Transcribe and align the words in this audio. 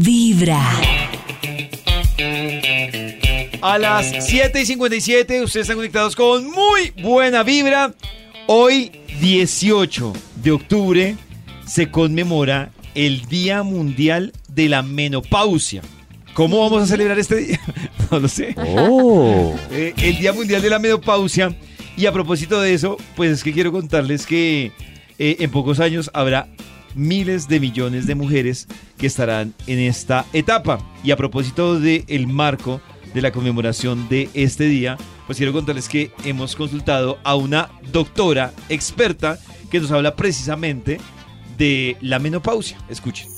Vibra. 0.00 0.60
A 3.62 3.78
las 3.78 4.26
7 4.26 4.60
y 4.60 4.66
57 4.66 5.42
ustedes 5.42 5.64
están 5.64 5.76
conectados 5.76 6.16
con 6.16 6.50
muy 6.50 6.92
buena 7.00 7.44
vibra. 7.44 7.94
Hoy, 8.48 8.90
18 9.20 10.12
de 10.42 10.50
octubre, 10.50 11.16
se 11.64 11.90
conmemora 11.90 12.72
el 12.94 13.26
Día 13.26 13.62
Mundial 13.62 14.32
de 14.48 14.68
la 14.68 14.82
Menopausia. 14.82 15.82
¿Cómo 16.34 16.58
vamos 16.58 16.82
a 16.82 16.86
celebrar 16.86 17.18
este 17.18 17.36
día? 17.36 17.60
No 18.10 18.18
lo 18.20 18.28
sé. 18.28 18.54
Oh. 18.58 19.54
Eh, 19.70 19.94
el 19.96 20.18
Día 20.18 20.32
Mundial 20.32 20.60
de 20.60 20.70
la 20.70 20.78
Menopausia. 20.78 21.54
Y 21.96 22.06
a 22.06 22.12
propósito 22.12 22.60
de 22.60 22.74
eso, 22.74 22.96
pues 23.14 23.30
es 23.30 23.44
que 23.44 23.52
quiero 23.52 23.70
contarles 23.70 24.26
que 24.26 24.72
eh, 25.18 25.36
en 25.38 25.50
pocos 25.50 25.78
años 25.78 26.10
habrá 26.12 26.48
miles 26.94 27.48
de 27.48 27.60
millones 27.60 28.06
de 28.06 28.14
mujeres 28.14 28.66
que 28.98 29.06
estarán 29.06 29.54
en 29.66 29.78
esta 29.78 30.24
etapa. 30.32 30.78
Y 31.02 31.10
a 31.10 31.16
propósito 31.16 31.78
del 31.78 32.26
marco 32.26 32.80
de 33.14 33.22
la 33.22 33.32
conmemoración 33.32 34.08
de 34.08 34.28
este 34.34 34.64
día, 34.64 34.96
pues 35.26 35.38
quiero 35.38 35.52
contarles 35.52 35.88
que 35.88 36.10
hemos 36.24 36.56
consultado 36.56 37.18
a 37.24 37.36
una 37.36 37.70
doctora 37.92 38.52
experta 38.68 39.38
que 39.70 39.80
nos 39.80 39.90
habla 39.90 40.16
precisamente 40.16 40.98
de 41.56 41.96
la 42.00 42.18
menopausia. 42.18 42.78
Escuchen. 42.88 43.28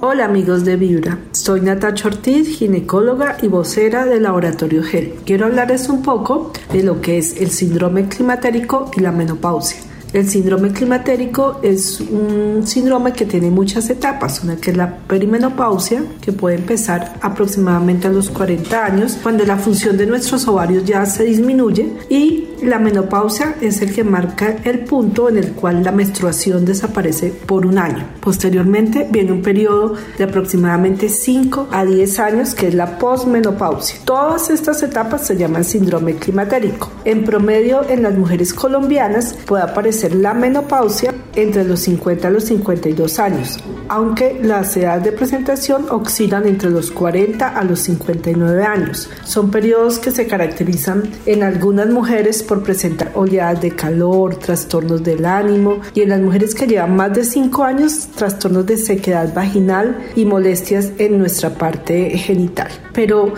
Hola 0.00 0.26
amigos 0.26 0.64
de 0.64 0.76
Vibra, 0.76 1.18
soy 1.32 1.60
Natacha 1.60 2.06
Ortiz, 2.06 2.56
ginecóloga 2.56 3.36
y 3.42 3.48
vocera 3.48 4.06
del 4.06 4.22
Laboratorio 4.22 4.84
GEL. 4.84 5.14
Quiero 5.26 5.46
hablarles 5.46 5.88
un 5.88 6.02
poco 6.02 6.52
de 6.72 6.84
lo 6.84 7.00
que 7.00 7.18
es 7.18 7.40
el 7.40 7.50
síndrome 7.50 8.06
climatérico 8.08 8.92
y 8.96 9.00
la 9.00 9.10
menopausia. 9.10 9.87
El 10.12 10.26
síndrome 10.26 10.72
climatérico 10.72 11.60
es 11.62 12.00
un 12.00 12.66
síndrome 12.66 13.12
que 13.12 13.26
tiene 13.26 13.50
muchas 13.50 13.90
etapas, 13.90 14.42
una 14.42 14.56
que 14.56 14.70
es 14.70 14.76
la 14.76 14.96
perimenopausia, 14.96 16.02
que 16.22 16.32
puede 16.32 16.56
empezar 16.56 17.16
aproximadamente 17.20 18.06
a 18.06 18.10
los 18.10 18.30
40 18.30 18.86
años, 18.86 19.18
cuando 19.22 19.44
la 19.44 19.58
función 19.58 19.98
de 19.98 20.06
nuestros 20.06 20.48
ovarios 20.48 20.86
ya 20.86 21.04
se 21.04 21.24
disminuye, 21.24 21.92
y 22.08 22.48
la 22.62 22.78
menopausia 22.78 23.56
es 23.60 23.82
el 23.82 23.94
que 23.94 24.02
marca 24.02 24.56
el 24.64 24.80
punto 24.80 25.28
en 25.28 25.36
el 25.36 25.52
cual 25.52 25.84
la 25.84 25.92
menstruación 25.92 26.64
desaparece 26.64 27.30
por 27.30 27.66
un 27.66 27.76
año. 27.76 28.08
Posteriormente 28.20 29.06
viene 29.10 29.32
un 29.32 29.42
periodo 29.42 29.94
de 30.16 30.24
aproximadamente 30.24 31.10
5 31.10 31.68
a 31.70 31.84
10 31.84 32.18
años, 32.18 32.54
que 32.54 32.68
es 32.68 32.74
la 32.74 32.98
posmenopausia. 32.98 34.00
Todas 34.06 34.48
estas 34.48 34.82
etapas 34.82 35.26
se 35.26 35.36
llaman 35.36 35.64
síndrome 35.64 36.16
climatérico. 36.16 36.90
En 37.04 37.24
promedio, 37.24 37.86
en 37.88 38.02
las 38.02 38.16
mujeres 38.16 38.54
colombianas 38.54 39.36
puede 39.46 39.64
aparecer 39.64 39.97
la 40.04 40.34
menopausia 40.34 41.14
entre 41.34 41.64
los 41.64 41.80
50 41.80 42.28
a 42.28 42.30
los 42.30 42.44
52 42.44 43.18
años, 43.18 43.58
aunque 43.88 44.38
las 44.42 44.76
edades 44.76 45.04
de 45.04 45.12
presentación 45.12 45.86
oscilan 45.90 46.46
entre 46.46 46.70
los 46.70 46.90
40 46.90 47.48
a 47.48 47.64
los 47.64 47.80
59 47.80 48.64
años. 48.64 49.10
Son 49.24 49.50
periodos 49.50 49.98
que 49.98 50.10
se 50.10 50.26
caracterizan 50.26 51.02
en 51.26 51.42
algunas 51.42 51.88
mujeres 51.88 52.42
por 52.42 52.62
presentar 52.62 53.12
oleadas 53.14 53.60
de 53.60 53.70
calor, 53.70 54.36
trastornos 54.36 55.02
del 55.02 55.24
ánimo 55.24 55.80
y 55.94 56.02
en 56.02 56.10
las 56.10 56.20
mujeres 56.20 56.54
que 56.54 56.66
llevan 56.66 56.96
más 56.96 57.12
de 57.14 57.24
5 57.24 57.64
años, 57.64 58.08
trastornos 58.14 58.66
de 58.66 58.76
sequedad 58.76 59.32
vaginal 59.34 59.96
y 60.16 60.24
molestias 60.24 60.90
en 60.98 61.18
nuestra 61.18 61.50
parte 61.50 62.10
genital. 62.18 62.68
Pero 62.92 63.34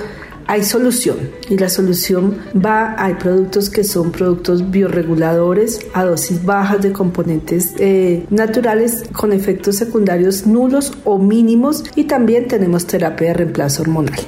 hay 0.50 0.64
solución 0.64 1.16
y 1.48 1.56
la 1.56 1.68
solución 1.68 2.36
va, 2.54 2.96
hay 2.98 3.14
productos 3.14 3.70
que 3.70 3.84
son 3.84 4.10
productos 4.10 4.68
bioreguladores 4.68 5.78
a 5.94 6.04
dosis 6.04 6.44
bajas 6.44 6.82
de 6.82 6.90
componentes 6.90 7.72
eh, 7.78 8.26
naturales 8.30 9.04
con 9.12 9.32
efectos 9.32 9.76
secundarios 9.76 10.48
nulos 10.48 10.92
o 11.04 11.18
mínimos 11.18 11.84
y 11.94 12.04
también 12.04 12.48
tenemos 12.48 12.84
terapia 12.84 13.28
de 13.28 13.34
reemplazo 13.34 13.82
hormonal. 13.82 14.18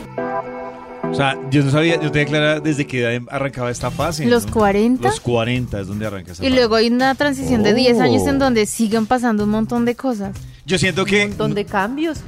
O 1.11 1.15
sea, 1.15 1.37
yo 1.51 1.65
no 1.65 1.71
sabía, 1.73 2.01
yo 2.01 2.13
tenía 2.13 2.27
clara 2.29 2.61
desde 2.61 2.87
qué 2.87 3.01
edad 3.01 3.21
arrancaba 3.29 3.71
esta 3.73 3.91
fase. 3.91 4.25
¿Los 4.25 4.47
¿no? 4.47 4.53
40? 4.53 5.09
Los 5.09 5.19
40 5.21 5.81
es 5.81 5.87
donde 5.89 6.07
arranca 6.07 6.33
esta 6.33 6.45
Y 6.45 6.47
fase. 6.49 6.57
luego 6.57 6.77
hay 6.77 6.87
una 6.89 7.15
transición 7.17 7.65
de 7.65 7.75
10 7.75 7.99
años 8.01 8.23
en 8.29 8.37
Oh. 8.37 8.39
donde 8.45 8.65
siguen 8.67 9.07
pasando 9.07 9.43
un 9.45 9.51
montón 9.51 9.85
de 9.85 9.97
cosas. 9.97 10.37
Yo 10.67 10.79
siento 10.79 11.05
que 11.05 11.23
Un 11.25 11.29
montón 11.31 11.55
de 11.55 11.65
cambios. 11.65 12.21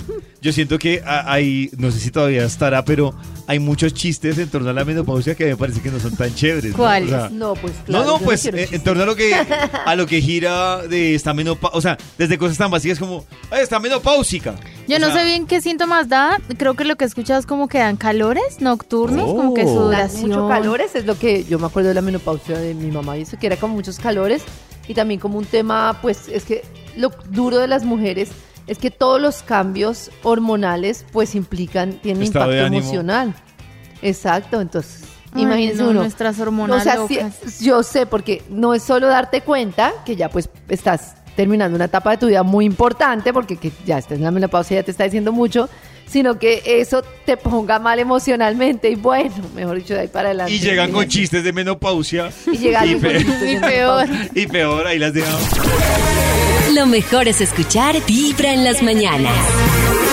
Yo 0.43 0.53
siento 0.53 0.79
que 0.79 1.03
hay, 1.07 1.71
no 1.79 1.91
sé 1.91 2.01
si 2.01 2.11
todavía 2.11 2.45
estará, 2.45 2.85
pero 2.85 3.15
hay 3.47 3.59
muchos 3.61 3.95
chistes 3.95 4.37
en 4.39 4.49
torno 4.49 4.69
a 4.71 4.73
la 4.73 4.85
menopausia 4.85 5.35
que 5.35 5.47
me 5.47 5.57
parece 5.57 5.81
que 5.81 5.91
no 5.91 5.99
son 6.01 6.17
tan 6.17 6.35
chéveres. 6.35 6.73
¿no? 6.73 6.77
¿Cuáles? 6.77 7.13
O 7.13 7.17
sea, 7.17 7.29
No, 7.31 7.55
pues 7.55 7.73
no, 7.79 7.85
claro. 7.87 8.05
no, 8.05 8.19
yo 8.19 8.25
pues 8.25 8.45
eh, 8.47 8.69
en 8.73 8.83
torno 8.83 9.05
a 9.05 9.07
lo 9.07 9.15
que 9.17 9.35
a 9.87 9.95
lo 9.97 10.07
que 10.07 10.21
gira 10.21 10.83
de 10.87 11.15
esta 11.15 11.33
menopausia, 11.33 11.79
o 11.79 11.81
sea, 11.81 11.97
desde 12.19 12.37
cosas 12.37 12.59
tan 12.59 12.71
básicas 12.71 12.99
como, 12.99 13.25
"Ay, 13.51 13.63
está 13.63 13.79
menopáusica. 13.81 14.55
Yo 14.89 14.97
O 14.97 14.99
no 15.01 15.07
sea, 15.07 15.19
sé 15.19 15.25
bien 15.25 15.47
qué 15.47 15.61
síntomas 15.63 16.09
da. 16.09 16.39
Creo 16.59 16.75
que 16.75 16.85
lo 16.85 16.97
que 16.97 17.05
he 17.05 17.07
escuchado 17.09 17.39
es 17.41 17.47
como 17.47 17.69
que 17.69 17.79
dan 17.79 17.97
calores 17.97 18.61
nocturnos, 18.61 19.33
como 19.33 19.55
que 19.55 19.63
Oh. 19.63 19.67
Dan 19.67 19.75
sudoración. 20.11 20.29
mucho 20.31 20.49
calores, 20.49 20.95
es 20.95 21.07
lo 21.07 21.17
que 21.19 21.45
yo 21.45 21.59
me 21.59 21.67
acuerdo 21.67 21.89
de 21.91 21.95
la 21.95 22.03
menopausia 22.03 22.59
de 22.59 22.75
mi 22.75 22.91
mamá 22.91 23.17
y 23.17 23.23
eso 23.23 23.39
que 23.39 23.47
era 23.47 23.57
como 23.57 23.75
muchos 23.77 23.99
calores 23.99 24.43
y 24.89 24.93
también 24.95 25.21
como 25.21 25.39
un 25.39 25.47
tema, 25.47 25.99
pues 26.03 26.29
es 26.29 26.45
que 26.45 26.63
lo 26.97 27.11
duro 27.31 27.59
de 27.59 27.67
las 27.69 27.85
mujeres 27.85 28.31
es 28.67 28.79
que 28.79 28.91
todos 28.91 29.21
los 29.21 29.43
cambios 29.43 30.11
hormonales 30.23 31.05
pues 31.13 31.35
implican, 31.35 31.95
tienen 32.01 32.23
Estado 32.23 32.53
impacto 32.53 32.75
emocional. 32.77 33.35
Exacto, 34.03 34.61
entonces 34.61 35.03
Ay, 35.35 35.43
imagínense 35.43 35.83
no, 35.83 35.91
uno. 35.91 36.01
Nuestras 36.01 36.39
hormonas 36.41 36.81
o 36.87 37.09
sea, 37.09 37.31
yo 37.61 37.83
sé, 37.83 38.07
porque 38.07 38.43
no 38.49 38.75
es 38.75 38.83
solo 38.83 39.09
darte 39.09 39.41
cuenta 39.43 39.93
que 40.07 40.17
ya 40.17 40.29
pues 40.29 40.49
estás 40.69 41.15
terminando 41.37 41.75
una 41.77 41.87
etapa 41.87 42.13
de 42.13 42.17
tu 42.19 42.27
vida 42.29 42.43
muy 42.43 42.65
importante, 42.65 43.33
porque 43.33 43.57
que 43.57 43.73
ya 43.85 43.99
estás 43.99 44.19
en 44.19 44.25
la 44.25 44.31
menopausia 44.31 44.79
ya 44.79 44.83
te 44.85 44.93
está 44.93 45.05
diciendo 45.05 45.33
mucho, 45.33 45.69
sino 46.07 46.39
que 46.39 46.63
eso 46.65 47.03
te 47.27 47.37
ponga 47.37 47.79
mal 47.81 47.99
emocionalmente 47.99 48.89
y 48.91 48.95
bueno, 48.95 49.35
mejor 49.55 49.77
dicho, 49.79 49.95
de 49.95 50.01
ahí 50.01 50.09
para 50.09 50.29
adelante. 50.29 50.53
Y 50.55 50.61
llegan 50.61 50.93
con 50.93 51.09
chistes 51.09 51.43
de 51.43 51.53
menopausia. 51.53 52.31
Y 52.53 52.57
llegan 52.59 52.89
y, 52.89 52.93
con 52.93 53.01
pe- 53.03 53.19
chistes 53.19 53.41
de 53.41 53.53
Y 53.53 53.59
peor. 53.59 54.07
y 54.35 54.47
peor, 54.47 54.87
ahí 54.87 54.99
las 55.01 55.13
dejamos. 55.13 55.43
Lo 56.85 56.91
mejor 56.91 57.29
es 57.29 57.41
escuchar 57.41 58.05
Vibra 58.05 58.53
en 58.53 58.63
las 58.63 58.83
mañanas. 58.83 60.04